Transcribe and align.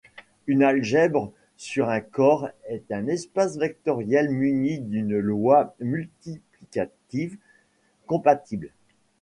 Une 0.47 0.63
algèbre 0.63 1.31
sur 1.57 1.89
un 1.89 1.99
corps 2.01 2.49
est 2.67 2.91
un 2.91 3.05
espace 3.05 3.57
vectoriel 3.59 4.31
muni 4.31 4.79
d'une 4.79 5.19
loi 5.19 5.75
multiplicative 5.79 7.37
compatible. 8.07 8.71